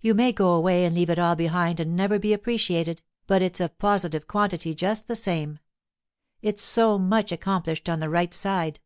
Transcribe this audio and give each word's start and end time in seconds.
You 0.00 0.14
may 0.14 0.32
go 0.32 0.54
away 0.54 0.86
and 0.86 0.94
leave 0.94 1.10
it 1.10 1.18
all 1.18 1.36
behind 1.36 1.80
and 1.80 1.94
never 1.94 2.18
be 2.18 2.32
appreciated, 2.32 3.02
but 3.26 3.42
it's 3.42 3.60
a 3.60 3.68
positive 3.68 4.26
quantity 4.26 4.74
just 4.74 5.06
the 5.06 5.14
same. 5.14 5.58
It's 6.40 6.62
so 6.62 6.98
much 6.98 7.30
accomplished 7.30 7.86
on 7.86 8.00
the 8.00 8.08
right 8.08 8.32
side. 8.32 8.80